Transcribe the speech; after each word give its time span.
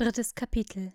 Drittes 0.00 0.34
Kapitel 0.34 0.94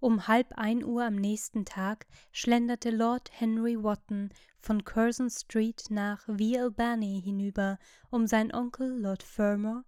Um 0.00 0.26
halb 0.26 0.54
ein 0.58 0.82
Uhr 0.82 1.04
am 1.04 1.14
nächsten 1.14 1.64
Tag 1.64 2.08
schlenderte 2.32 2.90
Lord 2.90 3.30
Henry 3.32 3.80
Wotton 3.80 4.30
von 4.58 4.82
Curzon 4.82 5.30
Street 5.30 5.84
nach 5.88 6.24
V. 6.24 6.58
Albany 6.58 7.22
hinüber, 7.22 7.78
um 8.10 8.26
seinen 8.26 8.52
Onkel 8.52 9.00
Lord 9.00 9.22
Fermor, 9.22 9.84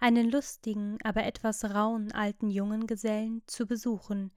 einen 0.00 0.30
lustigen, 0.30 0.96
aber 1.04 1.24
etwas 1.24 1.62
rauhen 1.62 2.10
alten 2.10 2.48
Jungengesellen, 2.48 3.42
zu 3.46 3.66
besuchen, 3.66 4.30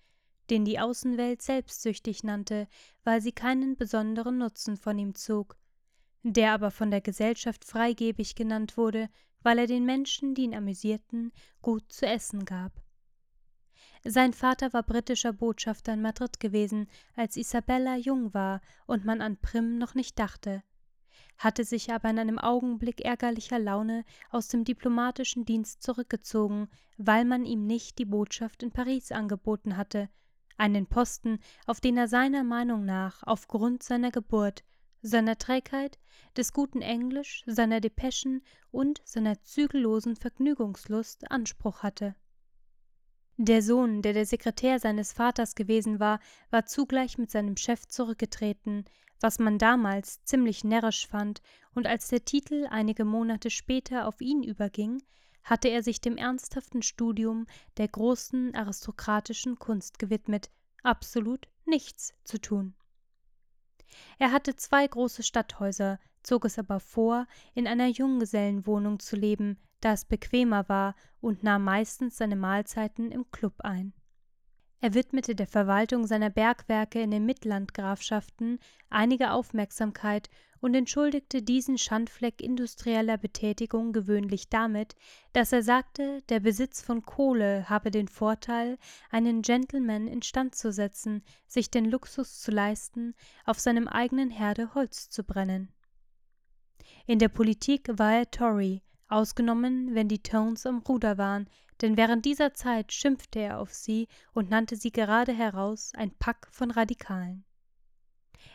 den 0.49 0.65
die 0.65 0.77
Außenwelt 0.77 1.41
selbstsüchtig 1.41 2.25
nannte, 2.25 2.67
weil 3.05 3.21
sie 3.21 3.31
keinen 3.31 3.77
besonderen 3.77 4.39
Nutzen 4.39 4.75
von 4.75 4.99
ihm 4.99 5.15
zog, 5.15 5.55
der 6.23 6.51
aber 6.51 6.69
von 6.69 6.91
der 6.91 6.99
Gesellschaft 6.99 7.63
freigebig 7.63 8.35
genannt 8.35 8.75
wurde, 8.75 9.07
weil 9.41 9.57
er 9.57 9.67
den 9.67 9.85
Menschen, 9.85 10.35
die 10.35 10.41
ihn 10.41 10.53
amüsierten, 10.53 11.31
gut 11.61 11.93
zu 11.93 12.05
essen 12.05 12.43
gab. 12.43 12.73
Sein 14.05 14.33
Vater 14.33 14.71
war 14.71 14.83
britischer 14.83 15.33
Botschafter 15.33 15.93
in 15.93 16.01
Madrid 16.01 16.39
gewesen, 16.39 16.87
als 17.15 17.35
Isabella 17.35 17.97
jung 17.97 18.33
war 18.33 18.61
und 18.85 19.03
man 19.03 19.21
an 19.21 19.37
Prim 19.37 19.77
noch 19.77 19.93
nicht 19.93 20.17
dachte, 20.17 20.63
hatte 21.37 21.65
sich 21.65 21.91
aber 21.91 22.09
in 22.09 22.17
einem 22.17 22.39
Augenblick 22.39 23.01
ärgerlicher 23.01 23.59
Laune 23.59 24.05
aus 24.29 24.47
dem 24.47 24.63
diplomatischen 24.63 25.43
Dienst 25.43 25.83
zurückgezogen, 25.83 26.69
weil 26.97 27.25
man 27.25 27.45
ihm 27.45 27.65
nicht 27.65 27.99
die 27.99 28.05
Botschaft 28.05 28.63
in 28.63 28.71
Paris 28.71 29.11
angeboten 29.11 29.75
hatte, 29.75 30.09
einen 30.57 30.87
Posten, 30.87 31.39
auf 31.65 31.81
den 31.81 31.97
er 31.97 32.07
seiner 32.07 32.45
Meinung 32.45 32.85
nach 32.85 33.23
aufgrund 33.23 33.83
seiner 33.83 34.11
Geburt, 34.11 34.63
seiner 35.01 35.37
Trägheit, 35.37 35.99
des 36.37 36.53
guten 36.53 36.81
Englisch, 36.81 37.43
seiner 37.47 37.81
Depeschen 37.81 38.43
und 38.71 39.01
seiner 39.03 39.41
zügellosen 39.41 40.15
Vergnügungslust 40.15 41.29
Anspruch 41.31 41.83
hatte. 41.83 42.15
Der 43.41 43.61
Sohn, 43.61 44.01
der 44.01 44.11
der 44.11 44.25
Sekretär 44.25 44.81
seines 44.81 45.13
Vaters 45.13 45.55
gewesen 45.55 46.01
war, 46.01 46.19
war 46.49 46.65
zugleich 46.65 47.17
mit 47.17 47.31
seinem 47.31 47.55
Chef 47.55 47.87
zurückgetreten, 47.87 48.83
was 49.21 49.39
man 49.39 49.57
damals 49.57 50.21
ziemlich 50.25 50.65
närrisch 50.65 51.07
fand, 51.07 51.41
und 51.73 51.87
als 51.87 52.09
der 52.09 52.25
Titel 52.25 52.67
einige 52.69 53.05
Monate 53.05 53.49
später 53.49 54.09
auf 54.09 54.19
ihn 54.19 54.43
überging, 54.43 55.01
hatte 55.45 55.69
er 55.69 55.83
sich 55.83 56.01
dem 56.01 56.17
ernsthaften 56.17 56.81
Studium 56.81 57.45
der 57.77 57.87
großen 57.87 58.55
aristokratischen 58.55 59.57
Kunst 59.57 59.99
gewidmet, 59.99 60.49
absolut 60.83 61.47
nichts 61.65 62.13
zu 62.25 62.41
tun. 62.41 62.75
Er 64.17 64.33
hatte 64.33 64.57
zwei 64.57 64.85
große 64.85 65.23
Stadthäuser, 65.23 65.97
zog 66.23 66.43
es 66.43 66.59
aber 66.59 66.81
vor, 66.81 67.25
in 67.53 67.67
einer 67.67 67.87
Junggesellenwohnung 67.87 68.99
zu 68.99 69.15
leben, 69.15 69.57
da 69.81 69.93
es 69.93 70.05
bequemer 70.05 70.67
war, 70.69 70.95
und 71.21 71.43
nahm 71.43 71.63
meistens 71.63 72.17
seine 72.17 72.35
Mahlzeiten 72.35 73.11
im 73.11 73.29
Klub 73.31 73.61
ein. 73.61 73.93
Er 74.81 74.93
widmete 74.93 75.35
der 75.35 75.47
Verwaltung 75.47 76.07
seiner 76.07 76.29
Bergwerke 76.29 77.01
in 77.01 77.11
den 77.11 77.25
Mittlandgrafschaften 77.25 78.59
einige 78.89 79.31
Aufmerksamkeit 79.31 80.29
und 80.61 80.73
entschuldigte 80.73 81.41
diesen 81.41 81.77
Schandfleck 81.77 82.41
industrieller 82.41 83.17
Betätigung 83.17 83.91
gewöhnlich 83.91 84.49
damit, 84.49 84.95
dass 85.33 85.51
er 85.51 85.63
sagte, 85.63 86.21
der 86.29 86.39
Besitz 86.39 86.81
von 86.81 87.01
Kohle 87.01 87.69
habe 87.69 87.91
den 87.91 88.07
Vorteil, 88.07 88.77
einen 89.09 89.41
Gentleman 89.41 90.07
instand 90.07 90.55
zu 90.55 90.71
setzen, 90.71 91.23
sich 91.45 91.69
den 91.69 91.85
Luxus 91.85 92.39
zu 92.39 92.51
leisten, 92.51 93.15
auf 93.45 93.59
seinem 93.59 93.87
eigenen 93.87 94.29
Herde 94.29 94.73
Holz 94.75 95.09
zu 95.09 95.23
brennen. 95.23 95.73
In 97.05 97.19
der 97.19 97.29
Politik 97.29 97.89
war 97.93 98.13
er 98.13 98.31
Tory, 98.31 98.81
ausgenommen, 99.09 99.95
wenn 99.95 100.07
die 100.07 100.23
Tones 100.23 100.65
am 100.65 100.79
Ruder 100.79 101.17
waren, 101.17 101.47
denn 101.81 101.97
während 101.97 102.25
dieser 102.25 102.53
Zeit 102.53 102.91
schimpfte 102.91 103.39
er 103.39 103.59
auf 103.59 103.73
sie 103.73 104.07
und 104.33 104.49
nannte 104.49 104.75
sie 104.75 104.91
gerade 104.91 105.31
heraus 105.31 105.91
ein 105.95 106.11
Pack 106.11 106.47
von 106.51 106.71
Radikalen. 106.71 107.43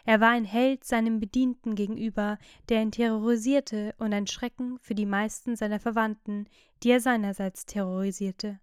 Er 0.07 0.21
war 0.21 0.31
ein 0.31 0.45
Held 0.45 0.85
seinem 0.85 1.21
Bedienten 1.21 1.75
gegenüber, 1.75 2.39
der 2.69 2.83
ihn 2.83 2.93
terrorisierte 2.93 3.95
und 3.99 4.13
ein 4.13 4.27
Schrecken 4.27 4.79
für 4.81 4.95
die 4.95 5.07
meisten 5.07 5.57
seiner 5.57 5.81
Verwandten, 5.81 6.47
die 6.83 6.91
er 6.91 7.01
seinerseits 7.01 7.65
terrorisierte. 7.65 8.61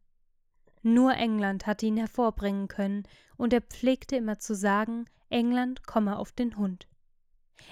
Nur 0.84 1.14
England 1.14 1.68
hatte 1.68 1.86
ihn 1.86 1.98
hervorbringen 1.98 2.68
können, 2.68 3.04
und 3.38 3.54
er 3.54 3.62
pflegte 3.62 4.16
immer 4.16 4.38
zu 4.38 4.56
sagen, 4.56 5.06
England 5.30 5.86
komme 5.88 6.18
auf 6.18 6.32
den 6.32 6.58
Hund. 6.58 6.88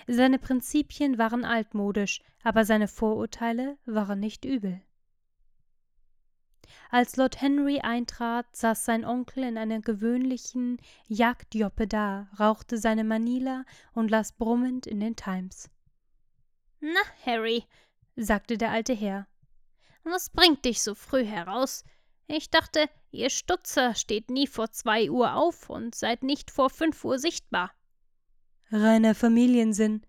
Seine 0.07 0.39
Prinzipien 0.39 1.17
waren 1.17 1.45
altmodisch, 1.45 2.21
aber 2.43 2.65
seine 2.65 2.87
Vorurteile 2.87 3.77
waren 3.85 4.19
nicht 4.19 4.45
übel. 4.45 4.81
Als 6.91 7.17
Lord 7.17 7.41
Henry 7.41 7.79
eintrat, 7.81 8.47
saß 8.55 8.85
sein 8.85 9.05
Onkel 9.05 9.43
in 9.43 9.57
einer 9.57 9.79
gewöhnlichen 9.79 10.77
Jagdjoppe 11.07 11.87
da, 11.87 12.29
rauchte 12.39 12.77
seine 12.77 13.03
Manila 13.03 13.63
und 13.93 14.09
las 14.09 14.31
brummend 14.31 14.87
in 14.87 14.99
den 14.99 15.15
Times. 15.15 15.69
Na, 16.79 16.99
Harry, 17.25 17.65
sagte 18.15 18.57
der 18.57 18.71
alte 18.71 18.93
Herr, 18.93 19.27
was 20.03 20.29
bringt 20.29 20.65
dich 20.65 20.81
so 20.81 20.95
früh 20.95 21.25
heraus? 21.25 21.83
Ich 22.27 22.49
dachte, 22.49 22.89
ihr 23.11 23.29
Stutzer 23.29 23.95
steht 23.95 24.29
nie 24.29 24.47
vor 24.47 24.71
zwei 24.71 25.09
Uhr 25.09 25.35
auf 25.35 25.69
und 25.69 25.93
seid 25.95 26.23
nicht 26.23 26.51
vor 26.51 26.69
fünf 26.69 27.03
Uhr 27.03 27.19
sichtbar. 27.19 27.71
Reiner 28.71 29.15
Familiensinn. 29.15 30.05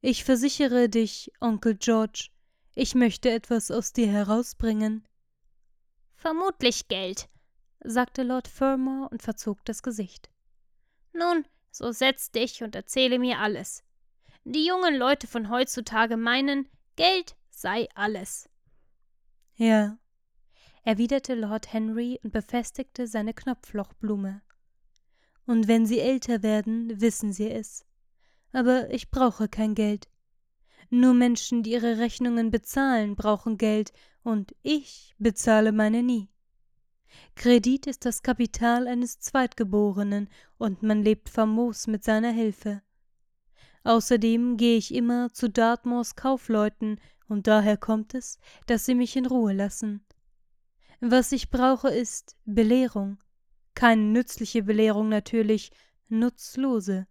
Ich 0.00 0.22
versichere 0.22 0.88
dich, 0.88 1.32
Onkel 1.40 1.74
George, 1.74 2.28
ich 2.76 2.94
möchte 2.94 3.28
etwas 3.30 3.72
aus 3.72 3.92
dir 3.92 4.06
herausbringen. 4.06 5.08
Vermutlich 6.14 6.86
Geld, 6.86 7.28
sagte 7.82 8.22
Lord 8.22 8.46
Fermor 8.46 9.10
und 9.10 9.22
verzog 9.22 9.64
das 9.64 9.82
Gesicht. 9.82 10.30
Nun, 11.12 11.44
so 11.72 11.90
setz 11.90 12.30
dich 12.30 12.62
und 12.62 12.76
erzähle 12.76 13.18
mir 13.18 13.40
alles. 13.40 13.82
Die 14.44 14.64
jungen 14.64 14.94
Leute 14.94 15.26
von 15.26 15.50
heutzutage 15.50 16.16
meinen, 16.16 16.68
Geld 16.94 17.34
sei 17.50 17.88
alles. 17.96 18.48
Ja, 19.56 19.98
erwiderte 20.84 21.34
Lord 21.34 21.72
Henry 21.72 22.20
und 22.22 22.32
befestigte 22.32 23.08
seine 23.08 23.34
Knopflochblume. 23.34 24.40
Und 25.46 25.66
wenn 25.66 25.84
sie 25.84 25.98
älter 25.98 26.44
werden, 26.44 27.00
wissen 27.00 27.32
sie 27.32 27.50
es 27.50 27.84
aber 28.54 28.90
ich 28.90 29.10
brauche 29.10 29.48
kein 29.48 29.74
Geld. 29.74 30.08
Nur 30.88 31.12
Menschen, 31.12 31.62
die 31.62 31.72
ihre 31.72 31.98
Rechnungen 31.98 32.50
bezahlen, 32.50 33.16
brauchen 33.16 33.58
Geld, 33.58 33.92
und 34.22 34.54
ich 34.62 35.14
bezahle 35.18 35.72
meine 35.72 36.02
nie. 36.02 36.28
Kredit 37.34 37.86
ist 37.86 38.04
das 38.04 38.22
Kapital 38.22 38.86
eines 38.86 39.18
Zweitgeborenen, 39.18 40.28
und 40.56 40.82
man 40.82 41.02
lebt 41.02 41.28
famos 41.28 41.86
mit 41.86 42.04
seiner 42.04 42.30
Hilfe. 42.30 42.82
Außerdem 43.82 44.56
gehe 44.56 44.78
ich 44.78 44.94
immer 44.94 45.32
zu 45.32 45.50
Dartmoors 45.50 46.16
Kaufleuten, 46.16 47.00
und 47.28 47.46
daher 47.46 47.76
kommt 47.76 48.14
es, 48.14 48.38
dass 48.66 48.84
sie 48.86 48.94
mich 48.94 49.16
in 49.16 49.26
Ruhe 49.26 49.52
lassen. 49.52 50.04
Was 51.00 51.32
ich 51.32 51.50
brauche, 51.50 51.88
ist 51.88 52.36
Belehrung. 52.44 53.18
Keine 53.74 54.02
nützliche 54.02 54.62
Belehrung 54.62 55.08
natürlich, 55.08 55.72
nutzlose. 56.08 57.06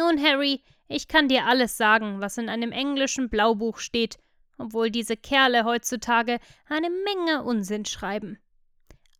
Nun, 0.00 0.18
Harry, 0.22 0.62
ich 0.88 1.08
kann 1.08 1.28
dir 1.28 1.44
alles 1.44 1.76
sagen, 1.76 2.22
was 2.22 2.38
in 2.38 2.48
einem 2.48 2.72
englischen 2.72 3.28
Blaubuch 3.28 3.76
steht, 3.76 4.18
obwohl 4.56 4.90
diese 4.90 5.14
Kerle 5.14 5.64
heutzutage 5.66 6.40
eine 6.66 6.88
Menge 6.88 7.42
Unsinn 7.42 7.84
schreiben. 7.84 8.38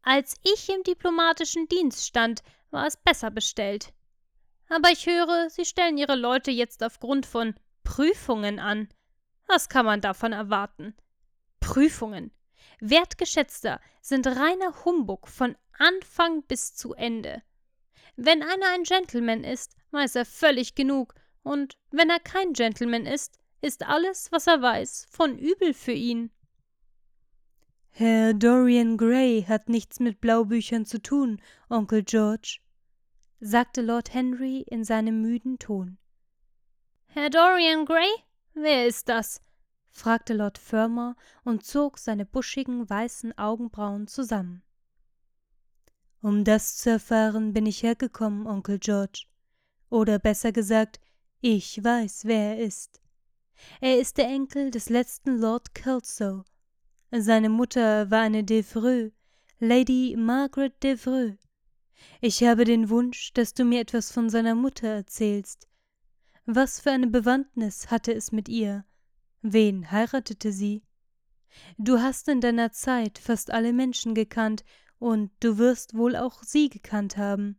Als 0.01 0.37
ich 0.43 0.71
im 0.71 0.83
diplomatischen 0.83 1.69
Dienst 1.69 2.07
stand, 2.07 2.43
war 2.71 2.87
es 2.87 2.97
besser 2.97 3.31
bestellt. 3.31 3.93
Aber 4.71 4.91
ich 4.91 5.05
höre, 5.05 5.51
sie 5.51 5.67
stellen 5.67 5.99
ihre 5.99 6.17
Leute 6.17 6.51
jetzt 6.51 6.83
aufgrund 6.83 7.27
von 7.27 7.55
Prüfungen 7.85 8.59
an. 8.59 8.89
Was 9.49 9.69
kann 9.69 9.85
man 9.85 10.01
davon 10.01 10.33
erwarten? 10.33 10.95
Prüfungen. 11.61 12.33
Wertgeschätzter 12.81 13.83
sind 14.01 14.27
reiner 14.27 14.83
Humbug 14.87 15.29
von 15.29 15.59
Anfang 15.79 16.43
bis 16.45 16.75
zu 16.75 16.95
Ende. 16.95 17.43
Wenn 18.17 18.43
einer 18.43 18.71
ein 18.73 18.85
Gentleman 18.85 19.45
ist, 19.45 19.77
weiß 19.91 20.17
er 20.17 20.25
völlig 20.25 20.75
genug, 20.75 21.15
und 21.43 21.75
wenn 21.91 22.11
er 22.11 22.21
kein 22.21 22.53
Gentleman 22.53 23.07
ist, 23.07 23.39
ist 23.61 23.87
alles, 23.87 24.31
was 24.33 24.47
er 24.47 24.63
weiß, 24.63 25.07
von 25.11 25.39
übel 25.39 25.75
für 25.75 25.93
ihn. 25.93 26.31
Herr 27.91 28.35
Dorian 28.35 28.97
Gray 28.97 29.45
hat 29.47 29.69
nichts 29.69 30.01
mit 30.01 30.21
Blaubüchern 30.21 30.87
zu 30.87 31.03
tun, 31.03 31.41
Onkel 31.69 32.03
George, 32.03 32.61
sagte 33.41 33.83
Lord 33.83 34.15
Henry 34.15 34.61
in 34.63 34.85
seinem 34.85 35.21
müden 35.21 35.59
Ton. 35.59 35.99
Herr 37.07 37.29
Dorian 37.31 37.85
Gray? 37.85 38.09
Wer 38.55 38.87
ist 38.87 39.09
das? 39.09 39.43
fragte 39.91 40.35
Lord 40.35 40.59
Fermor 40.59 41.17
und 41.45 41.65
zog 41.65 41.99
seine 41.99 42.25
buschigen 42.25 42.89
weißen 42.89 43.37
Augenbrauen 43.37 44.07
zusammen. 44.07 44.63
Um 46.23 46.45
das 46.45 46.77
zu 46.77 46.91
erfahren, 46.91 47.53
bin 47.53 47.67
ich 47.67 47.83
hergekommen, 47.83 48.47
Onkel 48.47 48.79
George. 48.79 49.25
Oder 49.91 50.19
besser 50.19 50.53
gesagt, 50.53 51.01
ich 51.41 51.83
weiß, 51.83 52.25
wer 52.25 52.57
er 52.57 52.59
ist. 52.59 53.01
Er 53.81 53.99
ist 53.99 54.17
der 54.19 54.29
Enkel 54.29 54.71
des 54.71 54.89
letzten 54.89 55.37
Lord 55.39 55.75
Kelso. 55.75 56.45
Seine 57.11 57.51
Mutter 57.51 58.11
war 58.11 58.21
eine 58.21 58.45
Devreux, 58.45 59.13
Lady 59.59 60.17
Margaret 60.17 60.83
Devereux. 60.83 61.37
Ich 62.21 62.43
habe 62.45 62.65
den 62.65 62.89
Wunsch, 62.89 63.33
dass 63.35 63.53
du 63.53 63.65
mir 63.65 63.81
etwas 63.81 64.11
von 64.13 64.31
seiner 64.31 64.55
Mutter 64.55 64.89
erzählst. 64.89 65.69
Was 66.47 66.81
für 66.81 66.91
eine 66.91 67.09
Bewandtnis 67.09 67.91
hatte 67.91 68.15
es 68.15 68.33
mit 68.33 68.49
ihr? 68.49 68.85
Wen 69.43 69.91
heiratete 69.91 70.53
sie? 70.53 70.83
Du 71.79 71.99
hast 71.99 72.29
in 72.29 72.41
deiner 72.41 72.73
Zeit 72.73 73.19
fast 73.19 73.51
alle 73.51 73.73
Menschen 73.73 74.15
gekannt, 74.15 74.65
und 74.99 75.31
du 75.41 75.57
wirst 75.59 75.95
wohl 75.95 76.15
auch 76.15 76.43
sie 76.43 76.69
gekannt 76.69 77.17
haben. 77.17 77.59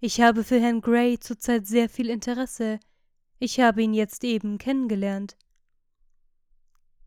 Ich 0.00 0.20
habe 0.20 0.44
für 0.44 0.60
Herrn 0.60 0.80
Gray 0.80 1.18
zurzeit 1.18 1.66
sehr 1.66 1.88
viel 1.88 2.10
Interesse. 2.10 2.80
Ich 3.38 3.60
habe 3.60 3.82
ihn 3.82 3.94
jetzt 3.94 4.24
eben 4.24 4.58
kennengelernt. 4.58 5.36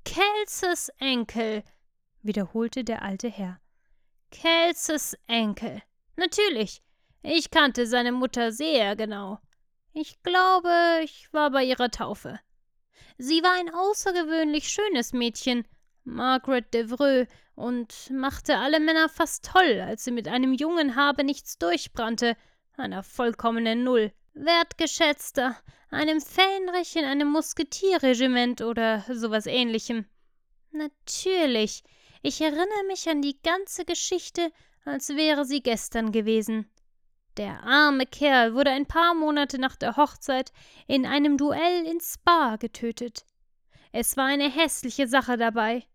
Kelses 0.06 0.90
Enkel, 0.98 1.64
wiederholte 2.22 2.84
der 2.84 3.02
alte 3.02 3.30
Herr. 3.30 3.60
Kelses 4.32 5.18
Enkel. 5.28 5.82
Natürlich. 6.16 6.82
Ich 7.22 7.52
kannte 7.52 7.86
seine 7.86 8.12
Mutter 8.12 8.52
sehr 8.52 8.96
genau. 8.96 9.40
Ich 9.94 10.22
glaube, 10.24 11.02
ich 11.04 11.32
war 11.34 11.52
bei 11.52 11.64
ihrer 11.64 11.92
Taufe. 11.92 12.40
Sie 13.18 13.44
war 13.44 13.54
ein 13.60 13.74
außergewöhnlich 13.74 14.70
schönes 14.70 15.14
Mädchen, 15.14 15.68
Margaret 16.04 16.74
Devereux, 16.74 17.28
und 17.56 18.10
machte 18.10 18.58
alle 18.58 18.80
Männer 18.80 19.10
fast 19.10 19.46
toll, 19.46 19.82
als 19.82 20.06
sie 20.06 20.12
mit 20.12 20.28
einem 20.28 20.54
jungen 20.54 20.96
Habe 20.96 21.26
nichts 21.26 21.58
durchbrannte, 21.58 22.38
einer 22.80 23.04
vollkommenen 23.04 23.84
Null. 23.84 24.12
Wertgeschätzter, 24.34 25.58
einem 25.90 26.22
Fähnrich 26.22 26.96
in 26.96 27.06
einem 27.06 27.30
Musketierregiment 27.30 28.62
oder 28.62 29.04
sowas 29.12 29.46
ähnlichem. 29.46 30.06
Natürlich, 30.72 31.84
ich 32.22 32.42
erinnere 32.42 32.84
mich 32.88 33.10
an 33.10 33.22
die 33.22 33.42
ganze 33.42 33.86
Geschichte, 33.86 34.52
als 34.86 35.10
wäre 35.10 35.46
sie 35.46 35.62
gestern 35.62 36.12
gewesen. 36.12 36.70
Der 37.38 37.64
arme 37.64 38.06
Kerl 38.06 38.54
wurde 38.54 38.72
ein 38.72 38.86
paar 38.86 39.14
Monate 39.14 39.60
nach 39.60 39.76
der 39.76 39.96
Hochzeit 39.98 40.52
in 40.88 41.06
einem 41.06 41.38
Duell 41.38 41.86
in 41.86 42.00
Spa 42.02 42.58
getötet. 42.58 43.26
Es 43.92 44.18
war 44.18 44.26
eine 44.26 44.50
hässliche 44.50 45.08
Sache 45.08 45.38
dabei. 45.38 45.86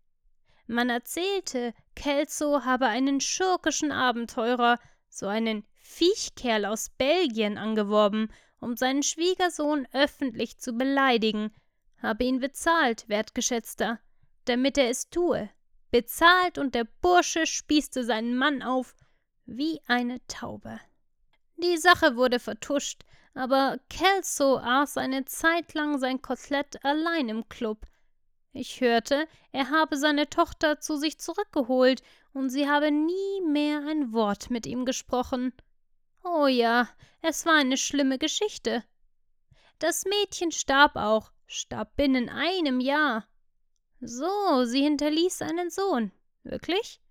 Man 0.67 0.89
erzählte, 0.89 1.73
Kelso 1.95 2.65
habe 2.65 2.87
einen 2.87 3.21
schurkischen 3.21 3.91
Abenteurer, 3.91 4.79
so 5.17 5.27
einen 5.27 5.65
Viechkerl 5.75 6.65
aus 6.65 6.89
Belgien, 6.89 7.57
angeworben, 7.57 8.31
um 8.59 8.75
seinen 8.75 9.03
Schwiegersohn 9.03 9.87
öffentlich 9.93 10.57
zu 10.57 10.73
beleidigen, 10.73 11.53
habe 12.01 12.23
ihn 12.23 12.39
bezahlt, 12.39 13.07
wertgeschätzter, 13.07 13.99
damit 14.45 14.77
er 14.77 14.89
es 14.89 15.09
tue. 15.09 15.49
Bezahlt 15.91 16.57
und 16.57 16.75
der 16.75 16.85
Bursche 17.01 17.45
spießte 17.45 18.03
seinen 18.03 18.35
Mann 18.35 18.61
auf 18.61 18.95
wie 19.45 19.79
eine 19.87 20.25
Taube. 20.27 20.79
Die 21.57 21.77
Sache 21.77 22.17
wurde 22.17 22.39
vertuscht, 22.39 23.03
aber 23.33 23.79
Kelso 23.89 24.57
aß 24.57 24.97
eine 24.97 25.25
Zeit 25.25 25.73
lang 25.73 25.99
sein 25.99 26.21
Kotelett 26.21 26.83
allein 26.83 27.29
im 27.29 27.47
Club. 27.47 27.85
Ich 28.57 28.79
hörte, 28.79 29.27
er 29.51 29.69
habe 29.69 29.97
seine 29.97 30.29
Tochter 30.29 30.79
zu 30.79 30.95
sich 30.95 31.19
zurückgeholt 31.19 32.01
und 32.31 32.49
sie 32.49 32.69
habe 32.69 32.89
nie 32.89 33.41
mehr 33.45 33.85
ein 33.85 34.13
Wort 34.13 34.49
mit 34.49 34.65
ihm 34.65 34.85
gesprochen. 34.85 35.51
Oh 36.23 36.47
ja, 36.47 36.87
es 37.21 37.45
war 37.45 37.55
eine 37.55 37.75
schlimme 37.75 38.17
Geschichte. 38.17 38.85
Das 39.77 40.05
Mädchen 40.05 40.53
starb 40.53 40.95
auch, 40.95 41.33
starb 41.47 41.97
binnen 41.97 42.29
einem 42.29 42.79
Jahr. 42.79 43.27
So, 43.99 44.63
sie 44.63 44.83
hinterließ 44.83 45.41
einen 45.41 45.69
Sohn. 45.69 46.13
Wirklich? 46.43 47.01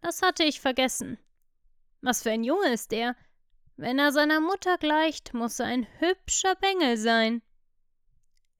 Das 0.00 0.22
hatte 0.22 0.44
ich 0.44 0.60
vergessen. 0.60 1.18
Was 2.02 2.22
für 2.22 2.30
ein 2.30 2.44
Junge 2.44 2.72
ist 2.72 2.92
der? 2.92 3.16
Wenn 3.76 3.98
er 3.98 4.12
seiner 4.12 4.40
Mutter 4.40 4.78
gleicht, 4.78 5.34
muss 5.34 5.58
er 5.58 5.66
ein 5.66 5.88
hübscher 5.98 6.54
Bengel 6.54 6.96
sein. 6.98 7.42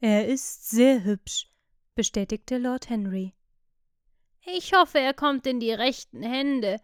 Er 0.00 0.26
ist 0.26 0.68
sehr 0.68 1.04
hübsch, 1.04 1.53
bestätigte 1.94 2.58
Lord 2.58 2.88
Henry. 2.90 3.34
Ich 4.44 4.74
hoffe, 4.74 4.98
er 4.98 5.14
kommt 5.14 5.46
in 5.46 5.60
die 5.60 5.72
rechten 5.72 6.22
Hände, 6.22 6.80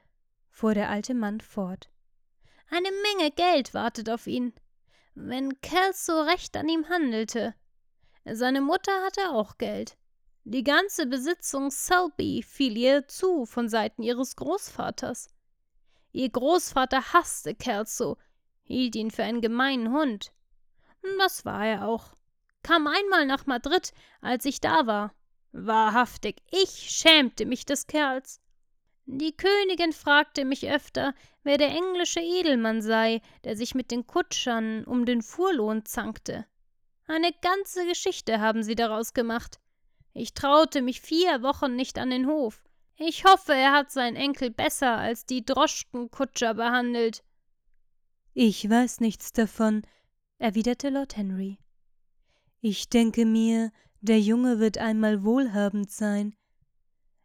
fuhr 0.48 0.74
der 0.74 0.88
alte 0.88 1.14
Mann 1.14 1.40
fort. 1.40 1.90
Eine 2.68 2.90
Menge 3.02 3.30
Geld 3.32 3.74
wartet 3.74 4.08
auf 4.08 4.26
ihn, 4.26 4.54
wenn 5.14 5.60
Kelso 5.60 6.22
recht 6.22 6.56
an 6.56 6.68
ihm 6.68 6.88
handelte. 6.88 7.54
Seine 8.24 8.60
Mutter 8.60 8.92
hatte 9.04 9.30
auch 9.30 9.58
Geld. 9.58 9.96
Die 10.44 10.62
ganze 10.62 11.06
Besitzung 11.06 11.70
Selby 11.70 12.42
fiel 12.42 12.76
ihr 12.76 13.08
zu 13.08 13.44
von 13.44 13.68
Seiten 13.68 14.02
ihres 14.02 14.36
Großvaters. 14.36 15.28
Ihr 16.12 16.30
Großvater 16.30 17.12
hasste 17.12 17.54
Kelso, 17.54 18.16
hielt 18.62 18.96
ihn 18.96 19.10
für 19.10 19.24
einen 19.24 19.40
gemeinen 19.40 19.92
Hund. 19.92 20.32
Was 21.18 21.44
war 21.44 21.66
er 21.66 21.86
auch. 21.88 22.14
Kam 22.62 22.86
einmal 22.86 23.26
nach 23.26 23.46
Madrid, 23.46 23.92
als 24.20 24.44
ich 24.44 24.60
da 24.60 24.86
war. 24.86 25.14
Wahrhaftig, 25.52 26.42
ich 26.50 26.70
schämte 26.70 27.46
mich 27.46 27.66
des 27.66 27.86
Kerls. 27.86 28.40
Die 29.06 29.36
Königin 29.36 29.92
fragte 29.92 30.44
mich 30.44 30.70
öfter, 30.70 31.14
wer 31.42 31.58
der 31.58 31.70
englische 31.70 32.20
Edelmann 32.20 32.80
sei, 32.82 33.22
der 33.42 33.56
sich 33.56 33.74
mit 33.74 33.90
den 33.90 34.06
Kutschern 34.06 34.84
um 34.84 35.04
den 35.04 35.22
Fuhrlohn 35.22 35.84
zankte. 35.84 36.46
Eine 37.06 37.32
ganze 37.42 37.86
Geschichte 37.86 38.40
haben 38.40 38.62
sie 38.62 38.76
daraus 38.76 39.14
gemacht. 39.14 39.58
Ich 40.12 40.34
traute 40.34 40.80
mich 40.80 41.00
vier 41.00 41.42
Wochen 41.42 41.74
nicht 41.74 41.98
an 41.98 42.10
den 42.10 42.28
Hof. 42.28 42.62
Ich 42.96 43.24
hoffe, 43.24 43.52
er 43.52 43.72
hat 43.72 43.90
seinen 43.90 44.14
Enkel 44.14 44.50
besser 44.50 44.96
als 44.96 45.26
die 45.26 45.44
Droschkenkutscher 45.44 46.54
behandelt. 46.54 47.24
Ich 48.34 48.68
weiß 48.68 49.00
nichts 49.00 49.32
davon, 49.32 49.82
erwiderte 50.38 50.90
Lord 50.90 51.16
Henry. 51.16 51.58
Ich 52.60 52.88
denke 52.88 53.24
mir, 53.24 53.72
der 54.00 54.20
Junge 54.20 54.58
wird 54.58 54.78
einmal 54.78 55.24
wohlhabend 55.24 55.90
sein. 55.90 56.34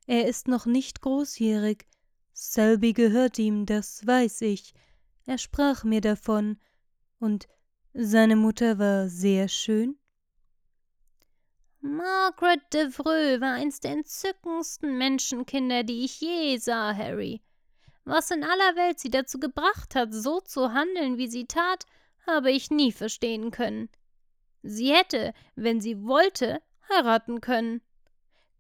Er 0.08 0.28
ist 0.28 0.48
noch 0.48 0.66
nicht 0.66 1.02
großjährig. 1.02 1.86
Selby 2.34 2.94
gehört 2.94 3.40
ihm, 3.40 3.66
das 3.66 4.06
weiß 4.06 4.42
ich. 4.42 4.74
Er 5.26 5.38
sprach 5.38 5.84
mir 5.84 6.02
davon. 6.02 6.58
Und 7.20 7.48
seine 7.94 8.36
Mutter 8.36 8.78
war 8.78 9.10
sehr 9.10 9.48
schön? 9.48 9.98
Margaret 11.82 12.62
Devereux 12.74 13.42
war 13.42 13.54
eins 13.54 13.80
der 13.80 13.92
entzückendsten 13.92 14.98
Menschenkinder, 14.98 15.84
die 15.84 16.04
ich 16.04 16.20
je 16.20 16.58
sah, 16.58 16.96
Harry. 16.96 17.42
Was 18.06 18.32
in 18.32 18.44
aller 18.44 18.76
Welt 18.76 19.00
sie 19.00 19.10
dazu 19.10 19.40
gebracht 19.40 19.96
hat, 19.96 20.14
so 20.14 20.40
zu 20.40 20.74
handeln, 20.74 21.18
wie 21.18 21.28
sie 21.28 21.46
tat, 21.46 21.86
habe 22.26 22.52
ich 22.52 22.70
nie 22.70 22.92
verstehen 22.92 23.52
können. 23.52 23.90
Sie 24.68 24.92
hätte, 24.92 25.34
wenn 25.56 25.80
sie 25.80 26.04
wollte, 26.04 26.60
heiraten 26.90 27.40
können. 27.40 27.82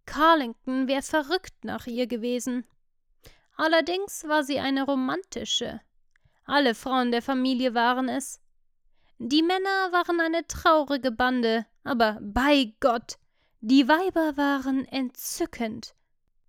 Carlington 0.05 0.87
wäre 0.87 1.01
verrückt 1.01 1.63
nach 1.63 1.87
ihr 1.87 2.05
gewesen. 2.05 2.63
Allerdings 3.57 4.23
war 4.27 4.43
sie 4.43 4.59
eine 4.59 4.83
romantische. 4.83 5.81
Alle 6.45 6.75
Frauen 6.75 7.11
der 7.11 7.23
Familie 7.23 7.73
waren 7.73 8.07
es. 8.07 8.39
Die 9.17 9.41
Männer 9.41 9.91
waren 9.91 10.19
eine 10.19 10.45
traurige 10.45 11.11
Bande, 11.11 11.65
aber 11.83 12.19
bei 12.21 12.75
Gott, 12.81 13.17
die 13.61 13.87
Weiber 13.87 14.37
waren 14.37 14.85
entzückend. 14.85 15.95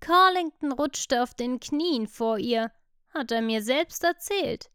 Carlington 0.01 0.73
rutschte 0.73 1.23
auf 1.23 1.33
den 1.33 1.61
Knien 1.61 2.09
vor 2.09 2.37
ihr, 2.39 2.71
hat 3.09 3.31
er 3.31 3.41
mir 3.41 3.63
selbst 3.63 4.05
erzählt. 4.05 4.71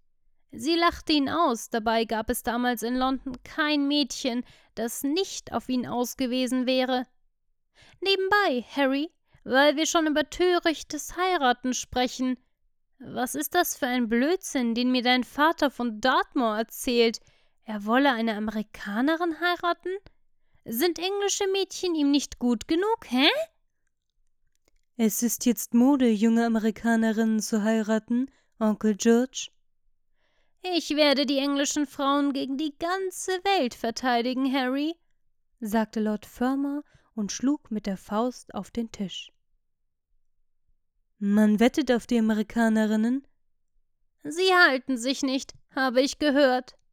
Sie 0.51 0.75
lachte 0.75 1.13
ihn 1.13 1.29
aus, 1.29 1.69
dabei 1.69 2.03
gab 2.03 2.29
es 2.29 2.43
damals 2.43 2.83
in 2.83 2.95
London 2.95 3.37
kein 3.43 3.87
Mädchen, 3.87 4.43
das 4.75 5.03
nicht 5.03 5.53
auf 5.53 5.69
ihn 5.69 5.87
aus 5.87 6.17
gewesen 6.17 6.65
wäre. 6.65 7.05
Nebenbei, 8.01 8.65
Harry, 8.75 9.09
weil 9.43 9.77
wir 9.77 9.85
schon 9.85 10.07
über 10.07 10.29
törichtes 10.29 11.15
Heiraten 11.15 11.73
sprechen. 11.73 12.37
Was 12.99 13.33
ist 13.33 13.55
das 13.55 13.77
für 13.77 13.87
ein 13.87 14.09
Blödsinn, 14.09 14.75
den 14.75 14.91
mir 14.91 15.01
dein 15.01 15.23
Vater 15.23 15.71
von 15.71 16.01
Dartmoor 16.01 16.57
erzählt? 16.57 17.19
Er 17.63 17.85
wolle 17.85 18.11
eine 18.11 18.35
Amerikanerin 18.35 19.39
heiraten? 19.39 19.95
Sind 20.65 20.99
englische 20.99 21.47
Mädchen 21.47 21.95
ihm 21.95 22.11
nicht 22.11 22.37
gut 22.39 22.67
genug, 22.67 23.05
hä? 23.09 23.27
Es 24.97 25.23
ist 25.23 25.45
jetzt 25.45 25.73
Mode, 25.73 26.09
junge 26.09 26.45
Amerikanerinnen 26.45 27.39
zu 27.39 27.63
heiraten, 27.63 28.29
Onkel 28.59 28.95
George. 28.95 29.49
Ich 30.63 30.91
werde 30.91 31.25
die 31.25 31.39
englischen 31.39 31.87
Frauen 31.87 32.33
gegen 32.33 32.57
die 32.57 32.75
ganze 32.77 33.31
Welt 33.43 33.73
verteidigen, 33.73 34.51
Harry, 34.53 34.95
sagte 35.59 35.99
Lord 35.99 36.25
Fermor 36.25 36.83
und 37.15 37.31
schlug 37.31 37.71
mit 37.71 37.87
der 37.87 37.97
Faust 37.97 38.53
auf 38.53 38.69
den 38.69 38.91
Tisch. 38.91 39.31
Man 41.17 41.59
wettet 41.59 41.91
auf 41.91 42.07
die 42.07 42.19
Amerikanerinnen? 42.19 43.25
Sie 44.23 44.53
halten 44.53 44.97
sich 44.97 45.23
nicht, 45.23 45.53
habe 45.75 46.01
ich 46.01 46.19
gehört. 46.19 46.75